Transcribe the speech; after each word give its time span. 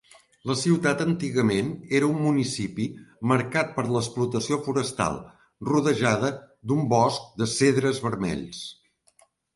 La 0.49 0.53
ciutat 0.59 1.01
antigament 1.03 1.67
era 1.99 2.07
un 2.13 2.15
municipi 2.27 2.87
marcat 3.33 3.69
per 3.75 3.85
l'explotació 3.97 4.59
forestal, 4.69 5.19
rodejada 5.71 6.33
d'un 6.73 6.83
bosc 6.95 7.29
de 7.43 7.53
cedres 7.57 8.01
vermells. 8.09 8.65